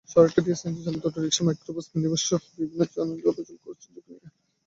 সড়কটি 0.09 0.39
দিয়ে 0.45 0.57
সিএনজিচালিত 0.59 1.03
autorickshaw, 1.05 1.43
microbus, 1.47 1.85
মিনিবাসসহ 1.95 2.39
বিভিন্ন 2.53 2.81
যানবাহন 2.87 3.17
চলাচল 3.25 3.57
করছে 3.65 3.87
ঝুঁকি 3.93 4.09
নিয়ে। 4.09 4.29